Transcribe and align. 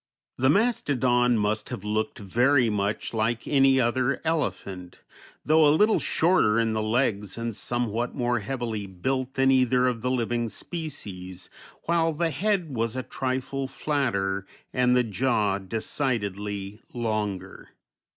The 0.39 0.49
mastodon 0.49 1.37
must 1.37 1.69
have 1.69 1.83
looked 1.85 2.17
very 2.17 2.71
much 2.71 3.13
like 3.13 3.47
any 3.47 3.79
other 3.79 4.19
elephant, 4.25 4.97
though 5.45 5.63
a 5.67 5.69
little 5.77 5.99
shorter 5.99 6.57
in 6.59 6.73
the 6.73 6.81
legs 6.81 7.37
and 7.37 7.55
somewhat 7.55 8.15
more 8.15 8.39
heavily 8.39 8.87
built 8.87 9.35
than 9.35 9.51
either 9.51 9.85
of 9.85 10.01
the 10.01 10.09
living 10.09 10.49
species, 10.49 11.51
while 11.83 12.13
the 12.13 12.31
head 12.31 12.73
was 12.75 12.95
a 12.95 13.03
trifle 13.03 13.67
flatter 13.67 14.47
and 14.73 14.97
the 14.97 15.03
jaw 15.03 15.59
decidedly 15.59 16.81
longer. 16.95 17.69